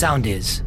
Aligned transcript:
Sound 0.00 0.24
is. 0.24 0.64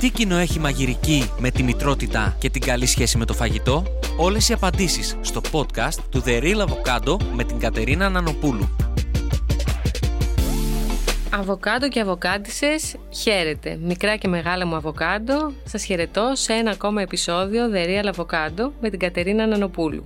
Τι 0.00 0.10
κοινό 0.10 0.36
έχει 0.36 0.58
μαγειρική 0.58 1.30
με 1.38 1.50
τη 1.50 1.62
μητρότητα 1.62 2.36
και 2.38 2.50
την 2.50 2.60
καλή 2.60 2.86
σχέση 2.86 3.18
με 3.18 3.24
το 3.24 3.34
φαγητό; 3.34 3.82
Όλες 4.16 4.48
οι 4.48 4.52
απαντήσεις 4.52 5.16
στο 5.20 5.40
podcast 5.52 5.98
του 6.10 6.22
The 6.26 6.42
Real 6.42 6.66
Avocado 6.66 7.16
με 7.32 7.44
την 7.44 7.58
Κατερίνα 7.58 8.08
Νανοπούλου. 8.08 8.68
Αβοκάντο 11.30 11.88
και 11.88 12.00
αβοκάντισες, 12.00 12.96
χαίρετε. 13.10 13.78
Μικρά 13.82 14.16
και 14.16 14.28
μεγάλα 14.28 14.66
μου 14.66 14.74
αβοκάντο, 14.76 15.52
σας 15.64 15.84
χαιρετώ 15.84 16.32
σε 16.34 16.52
ένα 16.52 16.70
ακόμα 16.70 17.02
επεισόδιο 17.02 17.70
The 17.74 17.86
Real 17.86 18.12
Avocado 18.14 18.70
με 18.80 18.90
την 18.90 18.98
Κατερίνα 18.98 19.46
Νανοπούλου. 19.46 20.04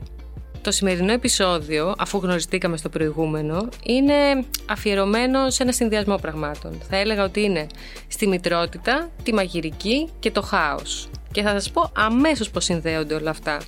Το 0.63 0.71
σημερινό 0.71 1.13
επεισόδιο, 1.13 1.95
αφού 1.99 2.19
γνωριστήκαμε 2.19 2.77
στο 2.77 2.89
προηγούμενο, 2.89 3.69
είναι 3.83 4.45
αφιερωμένο 4.67 5.51
σε 5.51 5.63
ένα 5.63 5.73
συνδυασμό 5.73 6.17
πραγμάτων. 6.17 6.81
Θα 6.89 6.97
έλεγα 6.97 7.25
ότι 7.25 7.41
είναι 7.41 7.67
στη 8.09 8.27
μητρότητα, 8.27 9.11
τη 9.23 9.35
μαγειρική 9.35 10.09
και 10.19 10.31
το 10.31 10.43
χάος. 10.43 11.09
Και 11.33 11.43
θα 11.43 11.51
σας 11.51 11.71
πω 11.71 11.91
αμέσως 11.95 12.51
πώς 12.51 12.65
συνδέονται 12.65 13.15
όλα 13.15 13.31
αυτά. 13.31 13.61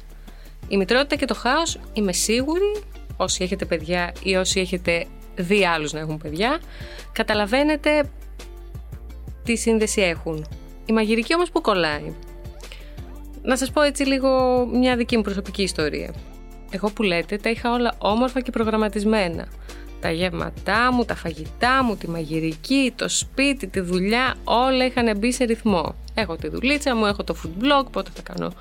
Η 0.68 0.76
μητρότητα 0.76 1.16
και 1.16 1.24
το 1.24 1.34
χάος 1.34 1.78
είμαι 1.92 2.12
σίγουρη, 2.12 2.82
όσοι 3.16 3.44
έχετε 3.44 3.64
παιδιά 3.64 4.12
ή 4.22 4.36
όσοι 4.36 4.60
έχετε 4.60 5.06
δει 5.36 5.66
άλλους 5.66 5.92
να 5.92 6.00
έχουν 6.00 6.18
παιδιά, 6.18 6.60
καταλαβαίνετε 7.12 8.10
τι 9.44 9.56
σύνδεση 9.56 10.00
έχουν. 10.00 10.46
Η 10.86 10.92
μαγειρική 10.92 11.34
όμως 11.34 11.50
που 11.50 11.60
κολλάει. 11.60 12.14
Να 13.42 13.56
σας 13.56 13.70
πω 13.70 13.82
έτσι 13.82 14.04
λίγο 14.04 14.64
μια 14.66 14.96
δική 14.96 15.16
μου 15.16 15.22
προσωπική 15.22 15.62
ιστορία. 15.62 16.14
Εγώ 16.74 16.90
που 16.90 17.02
λέτε 17.02 17.36
τα 17.36 17.50
είχα 17.50 17.72
όλα 17.72 17.94
όμορφα 17.98 18.40
και 18.40 18.50
προγραμματισμένα. 18.50 19.46
Τα 20.00 20.10
γεύματά 20.10 20.92
μου, 20.92 21.04
τα 21.04 21.14
φαγητά 21.14 21.84
μου, 21.84 21.96
τη 21.96 22.08
μαγειρική, 22.08 22.92
το 22.96 23.08
σπίτι, 23.08 23.66
τη 23.66 23.80
δουλειά, 23.80 24.34
όλα 24.44 24.84
είχαν 24.84 25.16
μπει 25.16 25.32
σε 25.32 25.44
ρυθμό. 25.44 25.94
Έχω 26.14 26.36
τη 26.36 26.48
δουλίτσα 26.48 26.96
μου, 26.96 27.06
έχω 27.06 27.24
το 27.24 27.36
food 27.42 27.64
blog, 27.64 27.90
πότε 27.90 28.10
θα 28.14 28.22
κάνω 28.22 28.52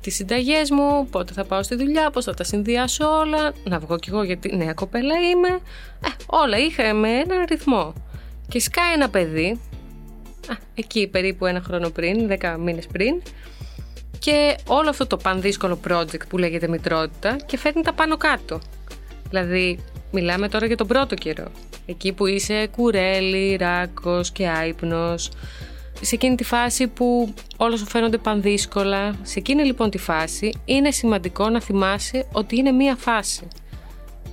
τις 0.00 0.14
συνταγές 0.14 0.70
μου, 0.70 1.06
πότε 1.10 1.32
θα 1.32 1.44
πάω 1.44 1.62
στη 1.62 1.74
δουλειά, 1.74 2.10
πώς 2.10 2.24
θα 2.24 2.34
τα 2.34 2.44
συνδυάσω 2.44 3.18
όλα, 3.18 3.52
να 3.64 3.78
βγω 3.78 3.98
κι 3.98 4.08
εγώ 4.08 4.22
γιατί 4.22 4.56
νέα 4.56 4.72
κοπέλα 4.72 5.14
είμαι. 5.20 5.48
Ε, 6.04 6.08
όλα 6.26 6.58
είχα 6.58 6.94
με 6.94 7.08
έναν 7.08 7.44
ρυθμό. 7.48 7.92
Και 8.48 8.60
σκάει 8.60 8.92
ένα 8.92 9.08
παιδί, 9.08 9.60
α, 10.48 10.56
εκεί 10.74 11.06
περίπου 11.06 11.46
ένα 11.46 11.60
χρόνο 11.60 11.90
πριν, 11.90 12.26
δέκα 12.26 12.56
μήνες 12.58 12.86
πριν, 12.86 13.22
και 14.22 14.56
όλο 14.66 14.88
αυτό 14.88 15.06
το 15.06 15.16
πανδύσκολο 15.16 15.80
project 15.88 16.26
που 16.28 16.38
λέγεται 16.38 16.68
μητρότητα 16.68 17.36
και 17.46 17.58
φέρνει 17.58 17.82
τα 17.82 17.92
πάνω 17.92 18.16
κάτω. 18.16 18.60
Δηλαδή, 19.28 19.84
μιλάμε 20.10 20.48
τώρα 20.48 20.66
για 20.66 20.76
τον 20.76 20.86
πρώτο 20.86 21.14
καιρό. 21.14 21.46
Εκεί 21.86 22.12
που 22.12 22.26
είσαι 22.26 22.66
κουρέλι, 22.66 23.56
ράκος 23.56 24.30
και 24.30 24.48
άϊπνος. 24.48 25.30
Σε 26.00 26.14
εκείνη 26.14 26.34
τη 26.34 26.44
φάση 26.44 26.86
που 26.86 27.34
όλα 27.56 27.76
σου 27.76 27.86
φαίνονται 27.86 28.18
πανδύσκολα. 28.18 29.14
Σε 29.22 29.38
εκείνη 29.38 29.64
λοιπόν 29.64 29.90
τη 29.90 29.98
φάση 29.98 30.52
είναι 30.64 30.90
σημαντικό 30.90 31.48
να 31.48 31.60
θυμάσαι 31.60 32.26
ότι 32.32 32.56
είναι 32.56 32.70
μία 32.70 32.96
φάση. 32.96 33.48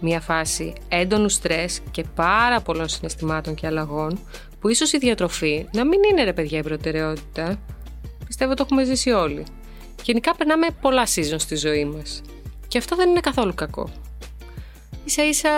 Μία 0.02 0.20
φάση 0.20 0.74
έντονου 0.90 1.30
στρες 1.30 1.80
και 1.92 2.04
πάρα 2.16 2.62
πολλών 2.62 2.88
συναισθημάτων 2.88 3.56
και 3.56 3.68
αλλαγών 3.68 4.20
που 4.60 4.70
ίσως 4.70 4.92
η 4.92 4.98
διατροφή 4.98 5.66
να 5.72 5.86
μην 5.86 6.00
είναι 6.12 6.24
ρε 6.24 6.34
παιδιά 6.34 6.60
η 6.60 6.64
προτεραιότητα. 6.64 7.60
Πιστεύω 8.26 8.54
το 8.54 8.64
έχουμε 8.66 8.84
ζήσει 8.84 9.10
όλοι. 9.10 9.46
Γενικά 10.04 10.36
περνάμε 10.36 10.68
πολλά 10.82 11.06
season 11.16 11.36
στη 11.38 11.56
ζωή 11.56 11.86
μας. 11.86 12.22
Και 12.68 12.78
αυτό 12.78 12.96
δεν 12.96 13.10
είναι 13.10 13.20
καθόλου 13.20 13.54
κακό. 13.54 13.90
Ίσα 15.06 15.28
ίσα 15.28 15.50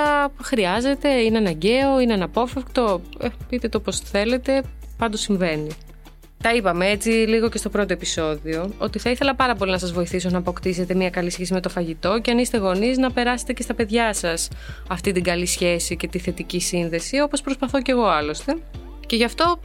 χρειάζεται, 0.41 1.09
είναι 1.09 1.37
αναγκαίο, 1.37 1.99
είναι 1.99 2.13
αναπόφευκτο, 2.13 3.01
ε, 3.19 3.27
πείτε 3.49 3.67
το 3.69 3.79
πώς 3.79 3.99
θέλετε, 3.99 4.63
πάντως 4.97 5.19
συμβαίνει. 5.19 5.69
Τα 6.41 6.53
είπαμε 6.53 6.89
έτσι 6.89 7.09
λίγο 7.09 7.49
και 7.49 7.57
στο 7.57 7.69
πρώτο 7.69 7.93
επεισόδιο, 7.93 8.73
ότι 8.77 8.99
θα 8.99 9.09
ήθελα 9.09 9.35
πάρα 9.35 9.55
πολύ 9.55 9.71
να 9.71 9.77
σας 9.77 9.91
βοηθήσω 9.91 10.29
να 10.29 10.37
αποκτήσετε 10.37 10.93
μια 10.93 11.09
καλή 11.09 11.29
σχέση 11.29 11.53
με 11.53 11.59
το 11.59 11.69
φαγητό 11.69 12.19
και 12.19 12.31
αν 12.31 12.37
είστε 12.37 12.57
γονείς 12.57 12.97
να 12.97 13.11
περάσετε 13.11 13.53
και 13.53 13.61
στα 13.61 13.73
παιδιά 13.73 14.13
σας 14.13 14.47
αυτή 14.87 15.11
την 15.11 15.23
καλή 15.23 15.45
σχέση 15.45 15.95
και 15.95 16.07
τη 16.07 16.19
θετική 16.19 16.59
σύνδεση, 16.59 17.19
όπως 17.19 17.41
προσπαθώ 17.41 17.81
κι 17.81 17.91
εγώ 17.91 18.05
άλλωστε. 18.05 18.57
Και 19.05 19.15
γι' 19.15 19.23
αυτό 19.23 19.59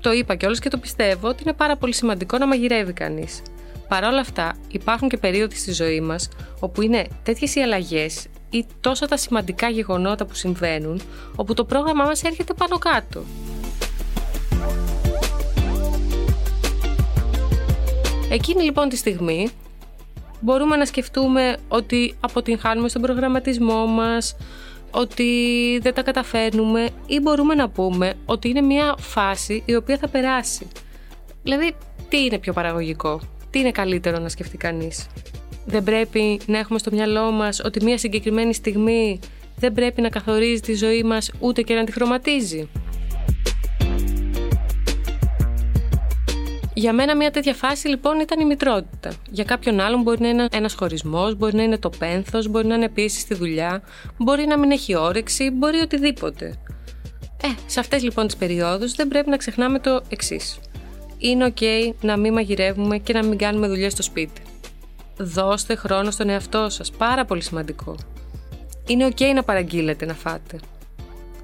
το 0.00 0.12
είπα 0.12 0.34
κιόλας 0.34 0.58
και 0.58 0.68
το 0.68 0.78
πιστεύω 0.78 1.28
ότι 1.28 1.42
είναι 1.42 1.52
πάρα 1.52 1.76
πολύ 1.76 1.94
σημαντικό 1.94 2.38
να 2.38 2.46
μαγειρεύει 2.46 2.92
κανείς. 2.92 3.42
Παρ' 3.90 4.04
όλα 4.04 4.20
αυτά, 4.20 4.56
υπάρχουν 4.68 5.08
και 5.08 5.16
περίοδοι 5.16 5.56
στη 5.56 5.72
ζωή 5.72 6.00
μας 6.00 6.28
όπου 6.60 6.82
είναι 6.82 7.06
τέτοιες 7.22 7.54
οι 7.54 7.60
αλλαγές 7.60 8.26
ή 8.50 8.66
τόσα 8.80 9.06
τα 9.06 9.16
σημαντικά 9.16 9.68
γεγονότα 9.68 10.26
που 10.26 10.34
συμβαίνουν, 10.34 11.00
όπου 11.36 11.54
το 11.54 11.64
πρόγραμμά 11.64 12.04
μας 12.04 12.22
έρχεται 12.22 12.54
πάνω 12.54 12.78
κάτω. 12.78 13.22
Εκείνη 18.30 18.62
λοιπόν 18.62 18.88
τη 18.88 18.96
στιγμή 18.96 19.48
μπορούμε 20.40 20.76
να 20.76 20.84
σκεφτούμε 20.84 21.56
ότι 21.68 22.16
αποτυγχάνουμε 22.20 22.88
στον 22.88 23.02
προγραμματισμό 23.02 23.86
μας, 23.86 24.36
ότι 24.90 25.24
δεν 25.82 25.94
τα 25.94 26.02
καταφέρνουμε 26.02 26.88
ή 27.06 27.20
μπορούμε 27.20 27.54
να 27.54 27.68
πούμε 27.68 28.14
ότι 28.26 28.48
είναι 28.48 28.60
μια 28.60 28.94
φάση 28.98 29.62
η 29.66 29.74
οποία 29.74 29.98
θα 29.98 30.08
περάσει. 30.08 30.66
Δηλαδή, 31.42 31.72
τι 32.08 32.24
είναι 32.24 32.38
πιο 32.38 32.52
παραγωγικό; 32.52 33.20
Τι 33.50 33.58
είναι 33.58 33.70
καλύτερο 33.70 34.18
να 34.18 34.28
σκεφτεί 34.28 34.56
κανείς; 34.56 35.06
Δεν 35.66 35.84
πρέπει 35.84 36.40
να 36.46 36.58
έχουμε 36.58 36.78
στο 36.78 36.90
μυαλό 36.92 37.30
μας 37.30 37.60
ότι 37.64 37.84
μια 37.84 37.98
συγκεκριμένη 37.98 38.54
στιγμή 38.54 39.18
δεν 39.56 39.72
πρέπει 39.72 40.00
να 40.00 40.08
καθορίζει 40.08 40.60
τη 40.60 40.74
ζωή 40.74 41.02
μας 41.02 41.30
ούτε 41.38 41.62
και 41.62 41.74
να 41.74 41.84
τη 41.84 41.92
χρωματίζει; 41.92 42.68
Για 46.80 46.92
μένα 46.92 47.16
μια 47.16 47.30
τέτοια 47.30 47.54
φάση 47.54 47.88
λοιπόν 47.88 48.20
ήταν 48.20 48.40
η 48.40 48.44
μητρότητα. 48.44 49.12
Για 49.30 49.44
κάποιον 49.44 49.80
άλλον 49.80 50.02
μπορεί 50.02 50.20
να 50.20 50.28
είναι 50.28 50.46
ένας 50.52 50.74
χωρισμός, 50.74 51.34
μπορεί 51.34 51.56
να 51.56 51.62
είναι 51.62 51.78
το 51.78 51.90
πένθος, 51.98 52.48
μπορεί 52.48 52.66
να 52.66 52.74
είναι 52.74 52.88
πίεση 52.88 53.20
στη 53.20 53.34
δουλειά, 53.34 53.82
μπορεί 54.16 54.46
να 54.46 54.58
μην 54.58 54.70
έχει 54.70 54.96
όρεξη, 54.96 55.50
μπορεί 55.50 55.78
οτιδήποτε. 55.78 56.46
Ε, 57.42 57.48
σε 57.66 57.80
αυτές 57.80 58.02
λοιπόν 58.02 58.26
τις 58.26 58.36
περιόδους 58.36 58.92
δεν 58.92 59.08
πρέπει 59.08 59.30
να 59.30 59.36
ξεχνάμε 59.36 59.78
το 59.78 60.02
εξής 60.08 60.58
είναι 61.20 61.52
ok 61.54 61.92
να 62.00 62.16
μην 62.16 62.32
μαγειρεύουμε 62.32 62.98
και 62.98 63.12
να 63.12 63.24
μην 63.24 63.38
κάνουμε 63.38 63.66
δουλειές 63.66 63.92
στο 63.92 64.02
σπίτι. 64.02 64.42
Δώστε 65.16 65.74
χρόνο 65.74 66.10
στον 66.10 66.28
εαυτό 66.28 66.68
σας, 66.68 66.90
πάρα 66.90 67.24
πολύ 67.24 67.42
σημαντικό. 67.42 67.94
Είναι 68.86 69.08
ok 69.10 69.22
να 69.34 69.42
παραγγείλετε 69.42 70.06
να 70.06 70.14
φάτε. 70.14 70.60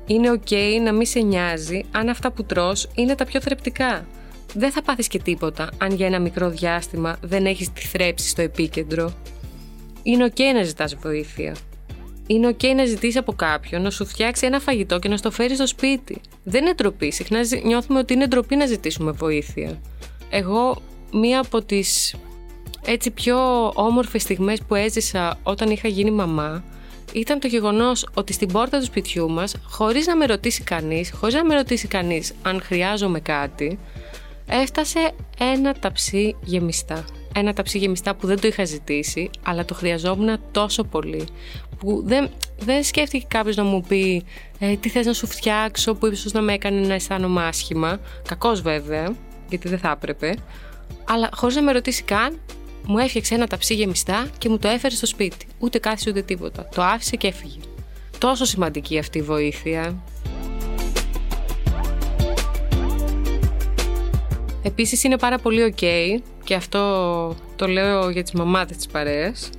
Είναι 0.06 0.31
ok 0.32 0.53
να 0.82 0.92
μην 0.92 1.06
σε 1.06 1.20
νοιάζει 1.20 1.84
αν 1.91 2.09
αυτά 2.09 2.31
που 2.31 2.44
τρως 2.44 2.88
είναι 2.94 3.14
τα 3.14 3.25
πιο 3.25 3.41
θρεπτικά. 3.41 4.06
Δεν 4.54 4.70
θα 4.70 4.82
πάθεις 4.82 5.09
και 5.09 5.19
τίποτα 5.19 5.69
αν 5.78 5.94
για 5.94 6.06
ένα 6.06 6.19
μικρό 6.19 6.48
διάστημα 6.48 7.16
δεν 7.22 7.47
έχεις 7.47 7.72
τη 7.72 7.81
θρέψη 7.81 8.28
στο 8.28 8.43
επίκεντρο. 8.43 9.12
Είναι 10.03 10.32
ok 10.34 10.41
να 10.54 10.62
ζητάς 10.62 10.94
βοήθεια. 10.94 11.54
Είναι 12.26 12.56
ok 12.59 12.64
να 12.76 12.84
ζητήσει 12.84 13.19
από 13.19 13.32
κάποιον 13.32 13.82
να 13.82 13.91
σου 13.91 14.06
φτιάξει 14.06 14.47
ένα 14.47 14.60
φαγητό 14.60 14.98
και 14.98 15.09
να 15.09 15.16
στο 15.16 15.31
φέρει 15.31 15.54
στο 15.54 15.66
σπίτι. 15.66 16.20
Δεν 16.44 16.62
είναι 16.62 16.75
ντροπή. 16.75 17.12
Συχνά 17.12 17.41
νιώθουμε 17.64 17.98
ότι 17.98 18.12
είναι 18.12 18.26
ντροπή 18.26 18.56
να 18.56 18.66
ζητήσουμε 18.66 19.10
βοήθεια. 19.10 19.81
Εγώ, 20.31 20.82
μία 21.12 21.41
από 21.41 21.62
τις 21.62 22.14
έτσι 22.84 23.10
πιο 23.10 23.69
όμορφες 23.75 24.22
στιγμές 24.22 24.60
που 24.69 24.75
έζησα 24.75 25.38
όταν 25.42 25.70
είχα 25.70 25.88
γίνει 25.88 26.10
μαμά 26.10 26.64
ήταν 27.12 27.41
το 27.41 27.47
γεγονός 27.47 28.06
ότι 28.14 28.32
στην 28.32 28.48
πόρτα 28.48 28.78
του 28.78 28.84
σπιτιού 28.84 29.31
μας, 29.31 29.54
χωρίς 29.69 30.06
να 30.06 30.16
με 30.16 30.26
ρωτήσει 30.26 30.62
κανείς, 30.62 31.12
χωρίς 31.14 31.34
να 31.34 31.44
με 31.44 31.54
ρωτήσει 31.54 31.88
κανείς 31.88 32.32
αν 32.43 32.60
χρειάζομαι 32.62 33.20
κάτι, 33.20 33.78
έφτασε 34.47 35.12
ένα 35.38 35.75
ταψί 35.75 36.37
γεμιστά. 36.44 37.04
Ένα 37.34 37.53
ταψί 37.53 37.78
γεμιστά 37.78 38.14
που 38.14 38.26
δεν 38.26 38.41
το 38.41 38.47
είχα 38.47 38.64
ζητήσει, 38.64 39.31
αλλά 39.43 39.64
το 39.64 39.75
χρειαζόμουν 39.75 40.38
τόσο 40.53 40.84
πολύ 40.84 41.26
που 41.78 42.03
δεν, 42.04 42.28
δεν 42.59 42.84
σκέφτηκε 42.84 43.26
κάποιος 43.28 43.56
να 43.56 43.64
μου 43.64 43.81
πει 43.81 44.25
ε, 44.59 44.76
τι 44.76 44.88
θες 44.88 45.06
να 45.06 45.12
σου 45.12 45.26
φτιάξω 45.26 45.94
που 45.94 46.06
ίσως 46.06 46.32
να 46.32 46.41
με 46.41 46.53
έκανε 46.53 46.87
να 46.87 46.94
αισθάνομαι 46.94 47.44
άσχημα. 47.44 48.00
Κακός 48.28 48.60
βέβαια 48.60 49.14
γιατί 49.49 49.69
δεν 49.69 49.78
θα 49.78 49.90
έπρεπε. 49.90 50.34
Αλλά 51.08 51.28
χωρίς 51.32 51.56
να 51.56 51.62
με 51.62 51.73
ρωτήσει 51.73 52.02
καν 52.02 52.38
μου 52.87 52.99
έφτιαξε 52.99 53.34
ένα 53.34 53.46
ταψί 53.46 53.75
γεμιστά 53.75 54.28
και 54.38 54.49
μου 54.49 54.58
το 54.58 54.69
έφερε 54.69 54.94
στο 54.94 55.06
σπίτι. 55.06 55.46
Ούτε 55.58 55.78
κάθισε 55.78 56.11
ούτε 56.11 56.23
τίποτα. 56.23 56.69
Το 56.75 56.82
άφησε 56.82 57.17
και 57.17 57.26
έφυγε. 57.26 57.58
Τόσο 58.19 58.44
σημαντική 58.44 58.99
αυτή 58.99 59.19
η 59.19 59.23
βοήθεια. 59.23 60.02
Επίσης 64.62 65.05
είναι 65.05 65.19
πάρα 65.19 65.38
πολύ 65.38 65.75
ok 65.76 65.84
και 66.44 66.55
αυτό 66.55 67.37
το 67.56 67.67
λέω 67.67 68.11
για 68.11 68.23
τις 68.23 68.32
μαμάδες 68.32 68.76
της 68.76 68.87
παρέας 68.87 69.50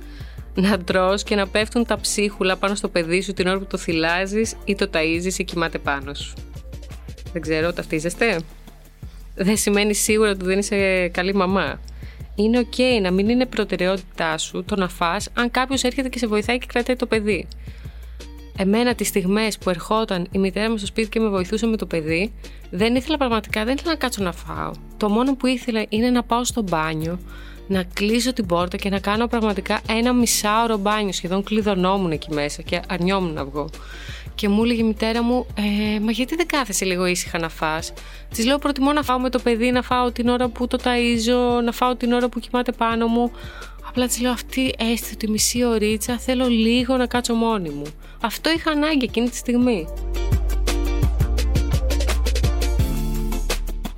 να 0.60 0.78
τρως 0.78 1.22
και 1.22 1.34
να 1.34 1.48
πέφτουν 1.48 1.84
τα 1.84 2.00
ψίχουλα 2.00 2.56
πάνω 2.56 2.74
στο 2.74 2.88
παιδί 2.88 3.22
σου 3.22 3.32
την 3.32 3.46
ώρα 3.46 3.58
που 3.58 3.66
το 3.66 3.76
θυλάζεις 3.76 4.54
ή 4.64 4.74
το 4.74 4.90
ταΐζεις 4.92 5.38
ή 5.38 5.44
κοιμάται 5.44 5.78
πάνω 5.78 6.14
σου. 6.14 6.32
Δεν 7.32 7.42
ξέρω, 7.42 7.72
ταυτίζεστε; 7.72 8.40
Δεν 9.34 9.56
σημαίνει 9.56 9.94
σίγουρα 9.94 10.30
ότι 10.30 10.44
δεν 10.44 10.58
είσαι 10.58 11.08
καλή 11.08 11.34
μαμά. 11.34 11.80
Είναι 12.34 12.66
ok 12.70 13.00
να 13.02 13.10
μην 13.10 13.28
είναι 13.28 13.46
προτεραιότητά 13.46 14.38
σου 14.38 14.64
το 14.64 14.76
να 14.76 14.88
φας 14.88 15.28
αν 15.34 15.50
κάποιος 15.50 15.82
έρχεται 15.82 16.08
και 16.08 16.18
σε 16.18 16.26
βοηθάει 16.26 16.58
και 16.58 16.66
κρατάει 16.68 16.96
το 16.96 17.06
παιδί. 17.06 17.48
εμένα 18.56 18.94
τις 18.94 19.08
στιγμές 19.08 19.58
που 19.58 19.70
ερχόταν 19.70 20.26
η 20.30 20.38
μητέρα 20.38 20.70
μου 20.70 20.76
στο 20.76 20.86
σπίτι 20.86 21.08
και 21.08 21.20
με 21.20 21.28
βοηθούσε 21.28 21.66
με 21.66 21.76
το 21.76 21.86
παιδί, 21.86 22.32
δεν 22.70 22.94
ήθελα 22.94 23.16
πραγματικά, 23.16 23.64
δεν 23.64 23.74
ήθελα 23.74 23.92
να 23.92 23.98
κάτσω 23.98 24.22
να 24.22 24.32
φάω. 24.32 24.70
Το 24.96 25.08
μόνο 25.08 25.36
που 25.36 25.46
ήθελα 25.46 25.84
είναι 25.88 26.10
να 26.10 26.22
πάω 26.22 26.44
στο 26.44 26.62
μπάνιο, 26.62 27.18
να 27.68 27.82
κλείσω 27.82 28.32
την 28.32 28.46
πόρτα 28.46 28.76
και 28.76 28.88
να 28.88 28.98
κάνω 28.98 29.26
πραγματικά 29.26 29.80
ένα 29.88 30.12
μισάωρο 30.12 30.76
μπάνιο. 30.76 31.12
Σχεδόν 31.12 31.42
κλειδωνόμουν 31.42 32.10
εκεί 32.10 32.32
μέσα 32.34 32.62
και 32.62 32.80
αρνιόμουν 32.88 33.32
να 33.32 33.44
βγω. 33.44 33.68
Και 34.34 34.48
μου 34.48 34.64
έλεγε 34.64 34.80
η 34.80 34.84
μητέρα 34.84 35.22
μου, 35.22 35.46
ε, 35.54 36.00
Μα 36.00 36.10
γιατί 36.10 36.36
δεν 36.36 36.46
κάθεσαι 36.46 36.84
λίγο 36.84 37.06
ήσυχα 37.06 37.38
να 37.38 37.48
φας; 37.48 37.92
Της 38.30 38.46
λέω: 38.46 38.58
Προτιμώ 38.58 38.92
να 38.92 39.02
φάω 39.02 39.18
με 39.18 39.30
το 39.30 39.38
παιδί, 39.38 39.70
να 39.70 39.82
φάω 39.82 40.12
την 40.12 40.28
ώρα 40.28 40.48
που 40.48 40.66
το 40.66 40.78
ταΐζω, 40.84 41.62
να 41.64 41.72
φάω 41.72 41.96
την 41.96 42.12
ώρα 42.12 42.28
που 42.28 42.40
κοιμάται 42.40 42.72
πάνω 42.72 43.06
μου. 43.06 43.32
Απλά 43.88 44.06
της 44.06 44.20
λέω: 44.20 44.32
Αυτή 44.32 44.74
έστω 44.92 45.16
τη 45.16 45.30
μισή 45.30 45.64
ωρίτσα, 45.64 46.18
θέλω 46.18 46.46
λίγο 46.46 46.96
να 46.96 47.06
κάτσω 47.06 47.34
μόνη 47.34 47.68
μου. 47.68 47.86
Αυτό 48.20 48.50
είχα 48.50 48.70
ανάγκη 48.70 49.04
εκείνη 49.04 49.28
τη 49.28 49.36
στιγμή. 49.36 49.86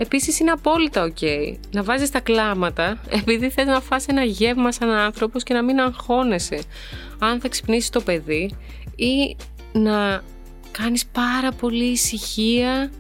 Επίσης 0.01 0.41
είναι 0.41 0.51
απόλυτα 0.51 1.13
ok. 1.13 1.55
Να 1.71 1.83
βάζεις 1.83 2.11
τα 2.11 2.21
κλάματα 2.21 3.01
επειδή 3.09 3.51
θες 3.51 3.67
να 3.67 3.81
φας 3.81 4.07
ένα 4.07 4.23
γεύμα 4.23 4.73
σαν 4.73 4.89
άνθρωπος 4.91 5.43
και 5.43 5.55
να 5.55 5.63
μην 5.63 5.81
αγχώνεσαι. 5.81 6.63
Αν 7.19 7.41
θα 7.41 7.49
ξυπνήσεις 7.49 7.91
το 7.91 8.01
παιδί 8.01 8.51
ή 8.97 9.37
να 9.73 10.23
κάνεις 10.71 11.07
πάρα 11.07 11.53
πολύ 11.53 11.85
ησυχία 11.85 12.91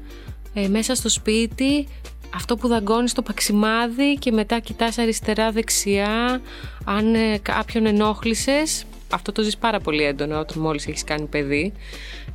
ε, 0.54 0.68
μέσα 0.68 0.94
στο 0.94 1.08
σπίτι 1.08 1.88
αυτό 2.34 2.56
που 2.56 2.68
δαγκώνεις 2.68 3.12
το 3.12 3.22
παξιμάδι 3.22 4.14
και 4.14 4.32
μετά 4.32 4.58
κοιτάς 4.58 4.98
αριστερά 4.98 5.50
δεξιά 5.50 6.40
αν 6.84 7.14
ε, 7.14 7.38
κάποιον 7.38 7.86
ενόχλησες 7.86 8.84
αυτό 9.12 9.32
το 9.32 9.42
ζεις 9.42 9.56
πάρα 9.56 9.80
πολύ 9.80 10.02
έντονα 10.02 10.38
όταν 10.38 10.58
μόλις 10.58 10.86
έχεις 10.86 11.04
κάνει 11.04 11.26
παιδί. 11.26 11.72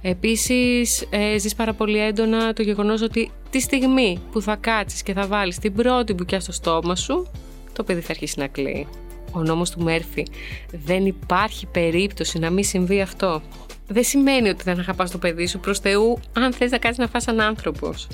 Επίσης 0.02 1.08
ε, 1.10 1.38
ζεις 1.38 1.56
πάρα 1.56 1.74
πολύ 1.74 2.00
έντονα 2.00 2.54
το 2.54 2.62
γεγονός 2.62 3.02
ότι 3.02 3.32
τη 3.50 3.60
στιγμή 3.60 4.20
που 4.32 4.42
θα 4.42 4.56
κάτσεις 4.56 5.04
και 5.04 5.14
θα 5.14 5.28
βάλεις 5.28 5.58
την 5.60 5.74
πρώτη 5.74 6.14
μπουκιά 6.14 6.40
στο 6.40 6.52
στόμα 6.52 6.96
σου 6.96 7.28
το 7.76 7.84
παιδί 7.84 8.02
θα 8.02 8.12
αρχίσει 8.12 8.40
να 8.40 8.48
κλαίει. 8.48 8.88
Ο 9.32 9.40
νόμος 9.40 9.70
του 9.70 9.84
Μέρφυ. 9.84 10.26
Δεν 10.72 11.06
υπάρχει 11.06 11.66
περίπτωση 11.66 12.40
να 12.40 12.50
μην 12.50 12.64
συμβεί 12.64 13.02
αυτό. 13.02 13.42
Δεν 13.88 14.04
σημαίνει 14.04 14.50
ότι 14.50 14.64
δεν 14.64 14.80
αγαπάς 14.80 15.12
το 15.12 15.18
παιδί 15.18 15.48
σου. 15.48 15.60
Προς 15.60 15.80
Θεού 15.80 16.20
αν 16.34 16.54
θες 16.54 16.72
να 16.72 16.78
κάτσεις 16.78 16.98
να 16.98 17.08
φας 17.08 17.24
σαν 17.24 17.40
άνθρωπος. 17.40 18.08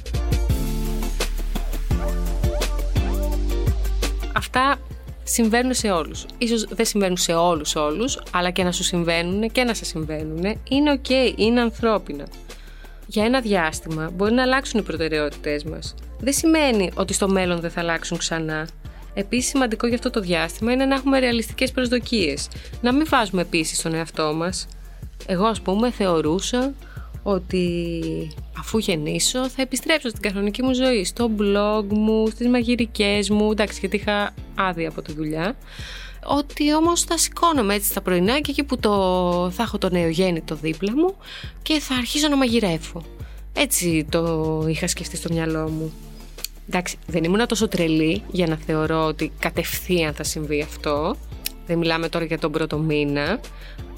Αυτά 4.36 4.80
συμβαίνουν 5.32 5.74
σε 5.74 5.92
όλους. 5.92 6.26
Ίσως 6.38 6.66
δεν 6.66 6.86
συμβαίνουν 6.86 7.18
σε 7.18 7.34
όλους 7.34 7.76
όλους, 7.76 8.20
αλλά 8.32 8.50
και 8.50 8.64
να 8.64 8.72
σου 8.72 8.84
συμβαίνουν 8.84 9.52
και 9.52 9.64
να 9.64 9.74
σας 9.74 9.88
συμβαίνουν. 9.88 10.58
Είναι 10.70 11.02
ok, 11.04 11.34
είναι 11.36 11.62
ανθρώπινα. 11.62 12.28
Για 13.08 13.26
ένα 13.26 13.42
διάστημα 13.42 14.10
μπορεί 14.14 14.34
να 14.34 14.42
αλλάξουν 14.42 14.80
οι 14.80 14.84
προτεραιότητές 14.84 15.64
μας. 15.64 15.96
Δεν 16.20 16.34
σημαίνει 16.34 16.92
ότι 16.94 17.14
στο 17.14 17.30
μέλλον 17.30 17.60
δεν 17.60 17.70
θα 17.70 17.82
αλλάξουν 17.82 18.18
ξανά. 18.18 18.68
Επίσης, 19.14 19.50
σημαντικό 19.50 19.88
για 19.88 19.96
αυτό 19.96 20.10
το 20.10 20.20
διάστημα 20.20 20.72
είναι 20.72 20.86
να 20.86 20.96
έχουμε 20.96 21.20
ρεαλιστικές 21.20 21.72
προσδοκίες. 21.72 22.48
Να 22.82 22.94
μην 22.94 23.06
βάζουμε 23.10 23.42
επίση 23.42 23.76
στον 23.76 23.94
εαυτό 23.94 24.34
μας. 24.34 24.68
Εγώ, 25.26 25.46
ας 25.46 25.62
πούμε, 25.62 25.92
θεωρούσα 25.92 26.74
ότι 27.24 28.32
αφού 28.60 28.78
γεννήσω 28.78 29.50
θα 29.50 29.62
επιστρέψω 29.62 30.10
στην 30.10 30.22
κανονική 30.22 30.64
μου 30.64 30.74
ζωή, 30.74 31.04
στο 31.04 31.30
blog 31.40 31.84
μου, 31.90 32.28
στις 32.28 32.48
μαγειρικές 32.48 33.30
μου, 33.30 33.52
εντάξει 33.52 33.80
γιατί 33.80 33.96
είχα 33.96 34.34
άδεια 34.56 34.90
από 34.90 35.02
τη 35.02 35.14
δουλειά, 35.14 35.56
ότι 36.26 36.74
όμως 36.76 37.04
θα 37.04 37.18
σηκώνομαι 37.18 37.74
έτσι 37.74 37.90
στα 37.90 38.02
πρωινά 38.02 38.40
και 38.40 38.52
εκεί 38.52 38.64
που 38.64 38.78
το, 38.78 39.50
θα 39.52 39.64
έχω 39.64 39.78
το 39.78 39.90
νεογέννητο 39.90 40.56
δίπλα 40.56 40.92
μου 40.96 41.16
και 41.62 41.80
θα 41.80 41.96
αρχίσω 41.96 42.28
να 42.28 42.38
μαγειρεύω. 42.38 43.04
Έτσι 43.54 44.06
το 44.10 44.66
είχα 44.68 44.88
σκεφτεί 44.88 45.16
στο 45.16 45.30
μυαλό 45.34 45.70
μου. 45.70 45.94
Εντάξει, 46.68 46.98
δεν 47.08 47.24
ήμουν 47.24 47.48
τόσο 47.48 47.68
τρελή 47.68 48.24
για 48.32 48.48
να 48.48 48.56
θεωρώ 48.56 49.06
ότι 49.06 49.32
κατευθείαν 49.40 50.14
θα 50.14 50.24
συμβεί 50.24 50.62
αυτό. 50.62 51.16
Δεν 51.72 51.80
μιλάμε 51.80 52.10
τώρα 52.10 52.26
για 52.26 52.40
τον 52.40 52.52
πρώτο 52.52 52.78
μήνα, 52.78 53.40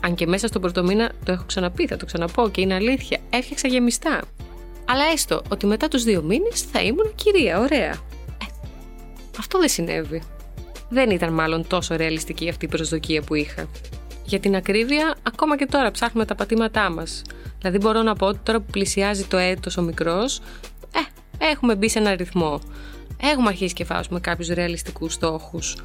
αν 0.02 0.16
και 0.16 0.28
μέσα 0.28 0.48
στον 0.48 0.62
πρώτο 0.62 0.84
μήνα 0.84 1.12
το 1.26 1.32
έχω 1.32 1.44
ξαναπεί, 1.46 1.88
θα 1.88 1.98
το 1.98 2.06
ξαναπώ 2.06 2.50
και 2.50 2.62
είναι 2.62 2.74
αλήθεια, 2.74 3.20
έφτιαξα 3.30 3.68
γεμιστά. 3.68 4.22
Αλλά 4.86 5.04
έστω 5.14 5.42
ότι 5.50 5.66
μετά 5.66 5.88
τους 5.88 6.04
δύο 6.04 6.22
μήνες 6.22 6.62
θα 6.62 6.82
ήμουν 6.82 7.16
κυρία, 7.16 7.60
ωραία. 7.60 7.90
Ε, 7.90 8.46
αυτό 9.40 9.60
δεν 9.60 9.70
συνέβη. 9.70 10.22
Δεν 10.90 11.10
ήταν 11.10 11.34
μάλλον 11.34 11.68
τόσο 11.68 11.96
ρεαλιστική 11.96 12.50
αυτή 12.50 12.66
η 12.66 12.68
προσδοκία 12.68 13.22
που 13.22 13.36
είχα. 13.36 13.66
Για 14.26 14.40
την 14.40 14.56
ακρίβεια, 14.56 15.16
ακόμα 15.24 15.58
και 15.58 15.66
τώρα 15.66 15.92
ψάχνουμε 15.92 16.26
τα 16.26 16.36
πατήματά 16.36 16.90
μας. 16.90 17.22
Δηλαδή 17.60 17.78
μπορώ 17.78 18.02
να 18.02 18.16
πω 18.16 18.26
ότι 18.26 18.40
τώρα 18.44 18.60
που 18.60 18.72
πλησιάζει 18.72 19.24
το 19.24 19.38
έτος 19.38 19.78
ο 19.78 19.82
μικρός, 19.82 20.40
ε, 21.40 21.46
έχουμε 21.52 21.76
μπει 21.76 21.90
σε 21.90 22.00
ένα 22.00 22.16
ρυθμό. 22.16 22.62
Έχουμε 23.22 23.50
αρχίσει 23.50 23.74
και 23.74 23.86
φάσουμε 23.86 24.20
κάποιους 24.20 24.48
ρεαλιστικούς 24.48 25.14
στόχους. 25.14 25.78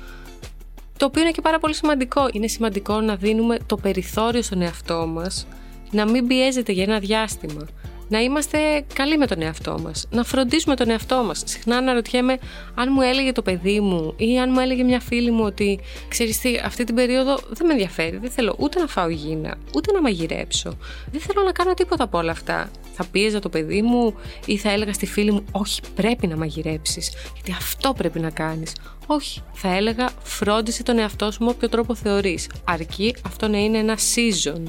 Το 0.99 1.05
οποίο 1.05 1.23
είναι 1.23 1.31
και 1.31 1.41
πάρα 1.41 1.59
πολύ 1.59 1.75
σημαντικό. 1.75 2.29
Είναι 2.33 2.47
σημαντικό 2.47 3.01
να 3.01 3.17
δίνουμε 3.17 3.59
το 3.67 3.77
περιθώριο 3.77 4.43
στον 4.43 4.63
εαυτό 4.63 5.07
μας, 5.07 5.47
να 5.91 6.07
μην 6.11 6.27
πιέζεται 6.27 6.73
για 6.73 6.83
ένα 6.83 6.99
διάστημα 6.99 7.67
να 8.09 8.21
είμαστε 8.21 8.85
καλοί 8.95 9.19
με 9.19 9.27
τον 9.27 9.43
εαυτό 9.43 9.79
μας, 9.83 10.07
να 10.11 10.25
φροντίσουμε 10.25 10.75
τον 10.75 10.91
εαυτό 10.91 11.23
μας. 11.23 11.43
Συχνά 11.45 11.77
αναρωτιέμαι 11.77 12.39
αν 12.75 12.89
μου 12.93 13.01
έλεγε 13.01 13.33
το 13.33 13.43
παιδί 13.43 13.81
μου 13.81 14.15
ή 14.17 14.39
αν 14.39 14.51
μου 14.53 14.61
έλεγε 14.61 14.83
μια 14.83 15.01
φίλη 15.01 15.31
μου 15.31 15.45
ότι 15.45 15.81
ξέρεις 16.09 16.41
τι, 16.41 16.57
αυτή 16.65 16.85
την 16.85 16.95
περίοδο 16.95 17.39
δεν 17.49 17.67
με 17.67 17.73
ενδιαφέρει. 17.73 18.17
Δεν 18.17 18.31
θέλω 18.31 18.55
ούτε 18.59 18.81
να 18.81 18.87
φάω 18.87 19.09
γύνα, 19.09 19.57
ούτε 19.75 19.93
να 19.93 20.01
μαγειρέψω. 20.01 20.77
Δεν 21.11 21.21
θέλω 21.21 21.43
να 21.43 21.53
κάνω 21.53 21.75
τίποτα 21.75 22.05
από 22.05 22.19
όλα 22.19 22.31
αυτά. 22.31 22.71
Θα 22.93 23.05
πίεζα 23.11 23.39
το 23.39 23.49
παιδί 23.49 23.83
μου 23.83 24.15
ή 24.47 24.57
θα 24.57 24.71
έλεγα 24.71 24.93
στη 24.93 25.07
φίλη 25.07 25.33
μου, 25.33 25.45
Όχι, 25.53 25.81
πρέπει 25.95 26.27
να 26.27 26.37
μαγειρέψεις, 26.37 27.13
γιατί 27.35 27.53
αυτό 27.53 27.93
πρέπει 27.93 28.21
να 28.21 28.31
κάνεις. 28.31 28.73
Όχι, 29.07 29.43
θα 29.53 29.77
έλεγα 29.77 30.11
φρόντισε 30.23 30.83
τον 30.83 30.99
εαυτό 30.99 31.31
σου 31.31 31.45
με 31.45 31.51
όποιο 31.51 31.69
τρόπο 31.69 31.95
θεωρείς. 31.95 32.51
Αρκεί 32.65 33.15
αυτό 33.27 33.49
να 33.49 33.59
είναι 33.59 33.79
ένα 33.79 33.97
season. 33.97 34.63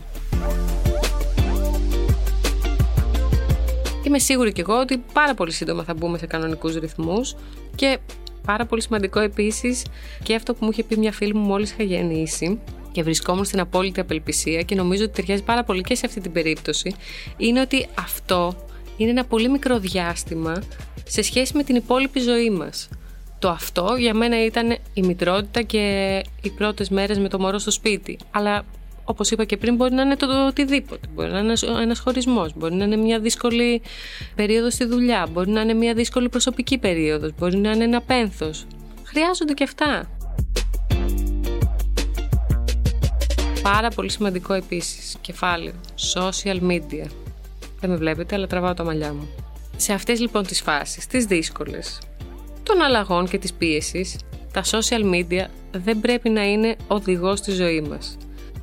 Είμαι 4.04 4.20
σίγουρη 4.20 4.52
κι 4.52 4.62
εγώ 4.62 4.80
ότι 4.80 5.04
πάρα 5.14 5.34
πολύ 5.34 5.52
σύντομα 5.52 5.84
θα 5.84 5.94
μπούμε 5.94 6.18
σε 6.18 6.26
κανονικούς 6.26 6.76
ρυθμούς 6.76 7.36
και 7.76 8.00
πάρα 8.46 8.66
πολύ 8.66 8.82
σημαντικό 8.82 9.20
επίσης 9.20 9.86
και 10.24 10.36
αυτό 10.36 10.54
που 10.54 10.66
μου 10.66 10.72
είχε 10.72 10.84
πει 10.84 10.98
μια 10.98 11.12
φίλη 11.12 11.34
μου 11.34 11.46
μόλις 11.46 11.72
είχα 11.72 11.84
γεννήσει 11.84 12.60
και 12.92 13.04
βρισκόμουν 13.04 13.46
στην 13.46 13.60
απόλυτη 13.60 14.00
απελπισία 14.00 14.62
και 14.62 14.76
νομίζω 14.76 15.04
ότι 15.04 15.14
ταιριάζει 15.14 15.44
πάρα 15.44 15.64
πολύ 15.64 15.82
και 15.82 15.96
σε 15.96 16.06
αυτή 16.06 16.20
την 16.22 16.32
περίπτωση 16.32 16.96
είναι 17.38 17.62
ότι 17.62 17.88
αυτό 18.00 18.56
είναι 18.98 19.10
ένα 19.10 19.26
πολύ 19.26 19.50
μικρό 19.50 19.80
διάστημα 19.80 20.64
σε 21.04 21.22
σχέση 21.22 21.58
με 21.58 21.64
την 21.64 21.76
υπόλοιπη 21.76 22.20
ζωή 22.20 22.50
μας. 22.50 22.90
Το 23.40 23.50
αυτό 23.50 23.96
για 23.98 24.14
μένα 24.14 24.46
ήταν 24.46 24.78
η 24.94 25.02
μητρότητα 25.02 25.62
και 25.62 25.80
οι 26.42 26.50
πρώτες 26.50 26.90
μέρες 26.90 27.20
με 27.20 27.30
το 27.30 27.40
μωρό 27.40 27.58
στο 27.58 27.72
σπίτι. 27.72 28.18
Αλλά 28.32 28.66
Όπως 29.10 29.32
είπα 29.32 29.46
και 29.46 29.58
πριν, 29.58 29.76
μπορεί 29.76 29.94
να 29.94 30.02
είναι 30.02 30.16
το, 30.16 30.46
οτιδήποτε. 30.48 31.08
Μπορεί 31.14 31.32
να 31.32 31.40
είναι 31.40 31.54
ένας 31.82 32.00
χωρισμός, 32.00 32.54
μπορεί 32.56 32.76
να 32.76 32.84
είναι 32.84 32.96
μια 32.96 33.20
δύσκολη 33.20 33.82
περίοδος 34.36 34.74
στη 34.74 34.86
δουλειά, 34.86 35.28
μπορεί 35.32 35.50
να 35.50 35.62
είναι 35.62 35.74
μια 35.74 35.94
δύσκολη 35.94 36.30
προσωπική 36.30 36.78
περίοδος, 36.78 37.32
μπορεί 37.38 37.58
να 37.58 37.72
είναι 37.72 37.84
ένα 37.84 38.02
πένθος. 38.02 38.66
Χρειάζονται 39.04 39.54
και 39.54 39.64
αυτά. 39.64 40.10
Πάρα 43.62 43.90
πολύ 43.90 44.12
σημαντικό 44.12 44.54
επίσης 44.54 45.16
κεφάλαιο. 45.22 45.74
Social 46.14 46.60
media. 46.60 47.06
Δεν 47.80 47.90
με 47.90 47.96
βλέπετε, 47.96 48.36
αλλά 48.36 48.48
τραβάω 48.48 48.74
τα 48.74 48.84
μαλλιά 48.84 49.14
μου. 49.14 49.28
Σε 49.78 49.94
αυτές 49.94 50.20
λοιπόν 50.20 50.44
τις 50.46 50.62
φάσεις, 50.62 51.08
τις 51.08 51.26
δύσκολες, 51.26 52.00
των 52.64 52.82
αλλαγών 52.82 53.28
και 53.28 53.38
της 53.38 53.54
πίεσης, 53.54 54.16
τα 54.54 54.64
social 54.64 55.14
media 55.14 55.46
δεν 55.72 56.00
πρέπει 56.00 56.30
να 56.30 56.44
είναι 56.44 56.76
οδηγός 56.88 57.40
στη 57.40 57.52
ζωή 57.52 57.82
μας 57.82 58.18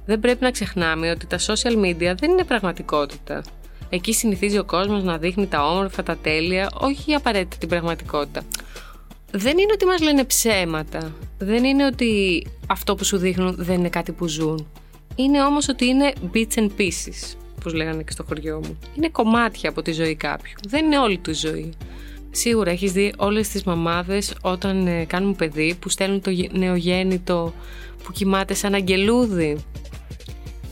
δεν 0.06 0.20
πρέπει 0.20 0.42
να 0.42 0.50
ξεχνάμε 0.50 1.10
ότι 1.10 1.26
τα 1.26 1.38
social 1.38 1.84
media 1.84 2.14
δεν 2.18 2.30
είναι 2.30 2.44
πραγματικότητα. 2.44 3.42
Εκεί 3.88 4.12
συνηθίζει 4.12 4.58
ο 4.58 4.64
κόσμος 4.64 5.02
να 5.02 5.18
δείχνει 5.18 5.46
τα 5.46 5.70
όμορφα, 5.70 6.02
τα 6.02 6.16
τέλεια, 6.16 6.70
όχι 6.80 7.14
απαραίτητα 7.14 7.56
την 7.56 7.68
πραγματικότητα. 7.68 8.42
Δεν 9.30 9.58
είναι 9.58 9.72
ότι 9.72 9.84
μας 9.84 10.00
λένε 10.00 10.24
ψέματα. 10.24 11.12
Δεν 11.38 11.64
είναι 11.64 11.86
ότι 11.86 12.42
αυτό 12.66 12.94
που 12.94 13.04
σου 13.04 13.16
δείχνουν 13.16 13.54
δεν 13.58 13.78
είναι 13.78 13.88
κάτι 13.88 14.12
που 14.12 14.26
ζουν. 14.26 14.66
Είναι 15.14 15.42
όμως 15.42 15.68
ότι 15.68 15.86
είναι 15.86 16.12
bits 16.34 16.58
and 16.58 16.68
pieces, 16.78 17.36
όπως 17.58 17.74
λέγανε 17.74 18.02
και 18.02 18.12
στο 18.12 18.24
χωριό 18.28 18.60
μου. 18.64 18.78
Είναι 18.96 19.08
κομμάτια 19.08 19.70
από 19.70 19.82
τη 19.82 19.92
ζωή 19.92 20.14
κάποιου. 20.14 20.54
Δεν 20.68 20.84
είναι 20.84 20.98
όλη 20.98 21.18
του 21.18 21.30
η 21.30 21.34
ζωή. 21.34 21.72
Σίγουρα 22.30 22.70
έχεις 22.70 22.92
δει 22.92 23.12
όλες 23.16 23.48
τις 23.48 23.62
μαμάδες 23.64 24.34
όταν 24.42 24.86
ε, 24.86 25.04
κάνουν 25.04 25.36
παιδί 25.36 25.76
που 25.80 25.88
στέλνουν 25.88 26.20
το 26.20 26.30
νεογέννητο 26.52 27.54
που 28.02 28.12
κοιμάται 28.12 28.54
σαν 28.54 28.74
αγγελούδι 28.74 29.56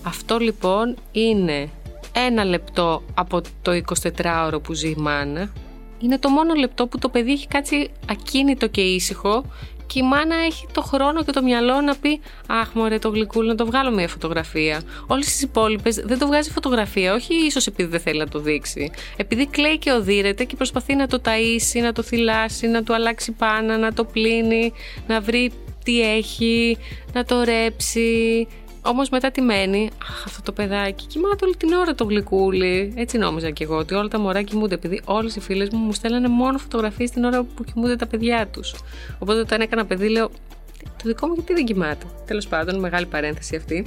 αυτό 0.05 0.39
λοιπόν 0.39 0.97
είναι 1.13 1.69
ένα 2.13 2.45
λεπτό 2.45 3.03
από 3.15 3.41
το 3.63 3.83
24ωρο 4.23 4.63
που 4.63 4.73
ζει 4.73 4.89
η 4.89 4.97
μάνα. 4.99 5.53
Είναι 5.99 6.19
το 6.19 6.29
μόνο 6.29 6.55
λεπτό 6.55 6.87
που 6.87 6.99
το 6.99 7.09
παιδί 7.09 7.33
έχει 7.33 7.47
κάτσει 7.47 7.91
ακίνητο 8.11 8.67
και 8.67 8.81
ήσυχο 8.81 9.45
και 9.87 9.99
η 9.99 10.03
μάνα 10.03 10.37
έχει 10.37 10.67
το 10.73 10.83
χρόνο 10.83 11.25
και 11.25 11.33
το 11.33 11.43
μυαλό 11.43 11.81
να 11.81 11.97
πει 11.97 12.21
Αχ, 12.47 12.73
μωρέ, 12.75 12.99
το 12.99 13.09
γλυκούλι, 13.09 13.49
να 13.49 13.55
το 13.55 13.67
βγάλω 13.67 13.91
μια 13.91 14.09
φωτογραφία. 14.09 14.83
Όλες 15.07 15.25
τις 15.25 15.43
υπόλοιπες 15.43 15.95
δεν 15.95 16.19
το 16.19 16.27
βγάζει 16.27 16.51
φωτογραφία, 16.51 17.15
όχι 17.15 17.35
ίσως 17.35 17.67
επειδή 17.67 17.89
δεν 17.91 18.01
θέλει 18.01 18.19
να 18.19 18.29
το 18.29 18.39
δείξει. 18.39 18.91
Επειδή 19.17 19.47
κλαίει 19.47 19.79
και 19.79 19.93
οδύρεται 19.93 20.45
και 20.45 20.57
προσπαθεί 20.57 20.95
να 20.95 21.07
το 21.07 21.21
ταΐσει, 21.25 21.81
να 21.83 21.93
το 21.93 22.03
θυλάσει, 22.03 22.67
να 22.67 22.83
του 22.83 22.95
αλλάξει 22.95 23.33
πάνα, 23.33 23.79
να 23.79 23.93
το 23.93 24.05
πλύνει, 24.05 24.73
να 25.07 25.21
βρει 25.21 25.53
τι 25.85 26.01
έχει, 26.01 26.79
να 27.13 27.25
το 27.25 27.43
ρέψει, 27.43 28.47
Όμως 28.87 29.09
μετά 29.09 29.31
τι 29.31 29.41
μένει, 29.41 29.91
Αχ, 30.03 30.25
αυτό 30.27 30.43
το 30.43 30.53
παιδάκι 30.53 31.07
κοιμάται 31.07 31.45
όλη 31.45 31.57
την 31.57 31.73
ώρα 31.73 31.95
το 31.95 32.05
γλυκούλι. 32.05 32.93
Έτσι 32.97 33.19
νόμιζα 33.19 33.51
και 33.51 33.65
εγώ 33.65 33.77
ότι 33.77 33.95
όλα 33.95 34.09
τα 34.09 34.19
μωρά 34.19 34.43
κοιμούνται. 34.43 34.75
Επειδή 34.75 35.01
όλες 35.05 35.37
οι 35.37 35.41
φίλες 35.41 35.69
μου 35.69 35.79
μου 35.79 35.93
στέλνανε 35.93 36.29
μόνο 36.29 36.59
φωτογραφίες 36.59 37.11
την 37.11 37.25
ώρα 37.25 37.43
που 37.43 37.65
κοιμούνται 37.65 37.97
τα 37.97 38.07
παιδιά 38.07 38.47
τους. 38.47 38.75
Οπότε 39.19 39.39
όταν 39.39 39.61
έκανα 39.61 39.87
παιδί, 39.87 40.09
λέω 40.09 40.31
Το 40.83 41.05
δικό 41.05 41.27
μου 41.27 41.35
γιατί 41.35 41.53
δεν 41.53 41.65
κοιμάται. 41.65 42.07
Τέλος 42.27 42.47
πάντων, 42.47 42.79
μεγάλη 42.79 43.07
παρένθεση 43.07 43.57
αυτή. 43.57 43.87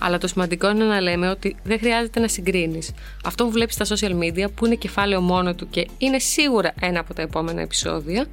Αλλά 0.00 0.18
το 0.18 0.26
σημαντικό 0.26 0.70
είναι 0.70 0.84
να 0.84 1.00
λέμε 1.00 1.28
ότι 1.28 1.56
δεν 1.62 1.78
χρειάζεται 1.78 2.20
να 2.20 2.28
συγκρίνεις. 2.28 2.92
Αυτό 3.24 3.44
που 3.44 3.50
βλέπεις 3.50 3.74
στα 3.74 3.96
social 3.96 4.12
media, 4.12 4.46
που 4.54 4.66
είναι 4.66 4.74
κεφάλαιο 4.74 5.20
μόνο 5.20 5.54
του 5.54 5.68
και 5.68 5.86
είναι 5.98 6.18
σίγουρα 6.18 6.74
ένα 6.80 7.00
από 7.00 7.14
τα 7.14 7.22
επόμενα 7.22 7.60
επεισόδια, 7.60 8.26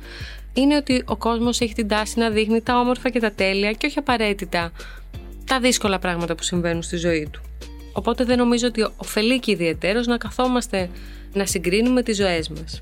είναι 0.54 0.76
ότι 0.76 1.04
ο 1.06 1.16
κόσμος 1.16 1.60
έχει 1.62 1.74
την 1.74 1.88
τάση 1.88 2.20
να 2.20 2.30
δείχνει 2.30 2.62
τα 2.62 2.80
όμορφα 2.80 3.10
και 3.10 3.20
τα 3.20 3.32
τέλεια 3.32 3.72
και 3.72 3.86
όχι 3.86 4.00
απαραίτητα 4.00 4.72
τα 5.46 5.60
δύσκολα 5.60 6.00
πράγματα 6.00 6.36
που 6.36 6.44
συμβαίνουν 6.44 6.82
στη 6.82 6.98
ζωή 6.98 7.28
του. 7.32 7.42
Οπότε 7.94 8.24
δεν 8.24 8.38
νομίζω 8.38 8.68
ότι 8.68 8.88
ωφελεί 8.98 9.40
και 9.40 9.52
ιδιαίτερο 9.52 10.02
να 10.06 10.18
καθόμαστε 10.18 10.90
να 11.34 11.46
συγκρίνουμε 11.46 12.04
τις 12.04 12.16
ζωές 12.16 12.50
μας. 12.50 12.80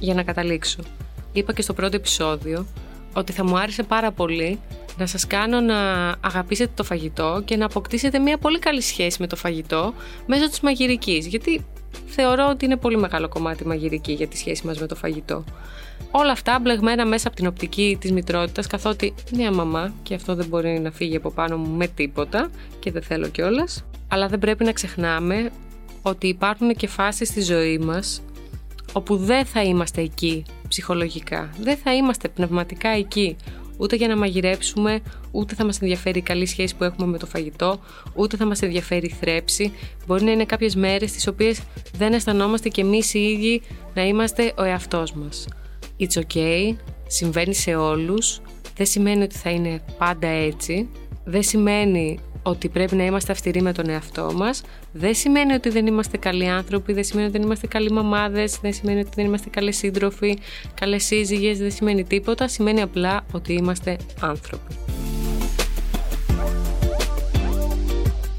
Για 0.00 0.14
να 0.14 0.22
καταλήξω, 0.22 0.78
είπα 1.32 1.52
και 1.52 1.62
στο 1.62 1.72
πρώτο 1.74 1.96
επεισόδιο 1.96 2.66
ότι 3.12 3.32
θα 3.32 3.44
μου 3.44 3.58
άρεσε 3.58 3.82
πάρα 3.82 4.12
πολύ 4.12 4.60
να 4.96 5.06
σας 5.06 5.26
κάνω 5.26 5.60
να 5.60 6.08
αγαπήσετε 6.20 6.70
το 6.74 6.84
φαγητό 6.84 7.42
και 7.44 7.56
να 7.56 7.64
αποκτήσετε 7.64 8.18
μια 8.18 8.38
πολύ 8.38 8.58
καλή 8.58 8.80
σχέση 8.80 9.16
με 9.20 9.26
το 9.26 9.36
φαγητό 9.36 9.94
μέσω 10.26 10.48
της 10.48 10.60
μαγειρικής, 10.60 11.26
γιατί 11.26 11.64
θεωρώ 12.06 12.48
ότι 12.50 12.64
είναι 12.64 12.76
πολύ 12.76 12.96
μεγάλο 12.96 13.28
κομμάτι 13.28 13.66
μαγειρική 13.66 14.12
για 14.12 14.26
τη 14.26 14.36
σχέση 14.36 14.66
μας 14.66 14.78
με 14.78 14.86
το 14.86 14.94
φαγητό. 14.94 15.44
Όλα 16.10 16.32
αυτά 16.32 16.58
μπλεγμένα 16.58 17.06
μέσα 17.06 17.28
από 17.28 17.36
την 17.36 17.46
οπτική 17.46 17.96
της 18.00 18.12
μητρότητας 18.12 18.66
καθότι 18.66 19.14
μια 19.32 19.52
μαμά 19.52 19.92
και 20.02 20.14
αυτό 20.14 20.34
δεν 20.34 20.46
μπορεί 20.46 20.78
να 20.80 20.90
φύγει 20.90 21.16
από 21.16 21.30
πάνω 21.30 21.56
μου 21.56 21.76
με 21.76 21.86
τίποτα 21.86 22.50
και 22.78 22.90
δεν 22.90 23.02
θέλω 23.02 23.28
κιόλας. 23.28 23.84
αλλά 24.08 24.28
δεν 24.28 24.38
πρέπει 24.38 24.64
να 24.64 24.72
ξεχνάμε 24.72 25.50
ότι 26.02 26.26
υπάρχουν 26.26 26.74
και 26.74 26.86
φάσεις 26.88 27.28
στη 27.28 27.40
ζωή 27.40 27.78
μας 27.78 28.22
όπου 28.92 29.16
δεν 29.16 29.44
θα 29.44 29.62
είμαστε 29.62 30.00
εκεί 30.00 30.44
ψυχολογικά, 30.68 31.50
δεν 31.60 31.76
θα 31.76 31.94
είμαστε 31.94 32.28
πνευματικά 32.28 32.88
εκεί 32.88 33.36
ούτε 33.78 33.96
για 33.96 34.08
να 34.08 34.16
μαγειρέψουμε, 34.16 35.00
ούτε 35.30 35.54
θα 35.54 35.64
μας 35.64 35.80
ενδιαφέρει 35.80 36.18
η 36.18 36.22
καλή 36.22 36.46
σχέση 36.46 36.76
που 36.76 36.84
έχουμε 36.84 37.06
με 37.06 37.18
το 37.18 37.26
φαγητό, 37.26 37.80
ούτε 38.14 38.36
θα 38.36 38.46
μας 38.46 38.62
ενδιαφέρει 38.62 39.06
η 39.06 39.14
θρέψη. 39.20 39.72
Μπορεί 40.06 40.24
να 40.24 40.30
είναι 40.30 40.44
κάποιες 40.44 40.74
μέρες 40.74 41.12
τις 41.12 41.26
οποίες 41.26 41.60
δεν 41.96 42.12
αισθανόμαστε 42.12 42.68
κι 42.68 42.80
εμείς 42.80 43.14
οι 43.14 43.18
ίδιοι 43.18 43.62
να 43.94 44.06
είμαστε 44.06 44.52
ο 44.56 44.62
εαυτός 44.62 45.12
μας. 45.12 45.48
It's 46.00 46.22
okay, 46.22 46.76
συμβαίνει 47.06 47.54
σε 47.54 47.74
όλους, 47.74 48.40
δεν 48.76 48.86
σημαίνει 48.86 49.22
ότι 49.22 49.36
θα 49.36 49.50
είναι 49.50 49.82
πάντα 49.98 50.26
έτσι, 50.26 50.88
δεν 51.24 51.42
σημαίνει 51.42 52.18
ότι 52.48 52.68
πρέπει 52.68 52.96
να 52.96 53.04
είμαστε 53.04 53.32
αυστηροί 53.32 53.62
με 53.62 53.72
τον 53.72 53.88
εαυτό 53.88 54.32
μας. 54.36 54.62
Δεν 54.92 55.14
σημαίνει 55.14 55.52
ότι 55.52 55.68
δεν 55.68 55.86
είμαστε 55.86 56.16
καλοί 56.16 56.48
άνθρωποι, 56.48 56.92
δεν 56.92 57.04
σημαίνει 57.04 57.26
ότι 57.28 57.36
δεν 57.36 57.46
είμαστε 57.46 57.66
καλοί 57.66 57.90
μαμάδες, 57.90 58.58
δεν 58.62 58.72
σημαίνει 58.72 59.00
ότι 59.00 59.10
δεν 59.14 59.24
είμαστε 59.24 59.48
καλοί 59.48 59.72
σύντροφοι, 59.72 60.38
καλές 60.74 61.04
σύζυγες, 61.04 61.58
δεν 61.58 61.70
σημαίνει 61.70 62.04
τίποτα. 62.04 62.48
Σημαίνει 62.48 62.80
απλά 62.80 63.24
ότι 63.32 63.52
είμαστε 63.52 63.96
άνθρωποι. 64.20 64.76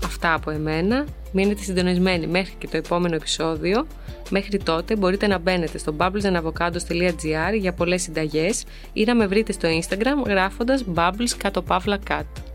Αυτά 0.05 0.33
από 0.33 0.51
εμένα. 0.51 1.05
Μείνετε 1.31 1.61
συντονισμένοι 1.63 2.27
μέχρι 2.27 2.53
και 2.57 2.67
το 2.67 2.77
επόμενο 2.77 3.15
επεισόδιο. 3.15 3.87
Μέχρι 4.29 4.57
τότε 4.57 4.95
μπορείτε 4.95 5.27
να 5.27 5.37
μπαίνετε 5.37 5.77
στο 5.77 5.95
bubblesandavocados.gr 5.97 7.57
για 7.59 7.73
πολλές 7.73 8.01
συνταγές 8.01 8.63
ή 8.93 9.03
να 9.03 9.15
με 9.15 9.27
βρείτε 9.27 9.51
στο 9.51 9.69
Instagram 9.69 10.27
γράφοντας 10.27 10.85
bubbles 10.95 11.31
κάτω 11.37 11.61
παύλα 11.61 11.99
cat. 12.09 12.48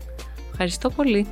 Ευχαριστώ 0.57 0.89
πολύ. 0.89 1.27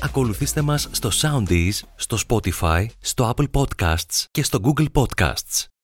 Ακολουθήστε 0.00 0.62
μας 0.62 0.88
στο 0.90 1.10
Soundees, 1.12 1.70
στο 1.96 2.18
Spotify, 2.28 2.86
στο 3.00 3.34
Apple 3.36 3.46
Podcasts 3.50 4.24
και 4.30 4.42
στο 4.42 4.60
Google 4.62 4.86
Podcasts. 4.92 5.77